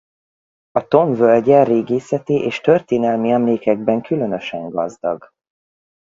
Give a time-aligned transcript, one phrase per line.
[0.71, 5.29] A Tom völgye régészeti és történelmi emlékekben különösen gazdag.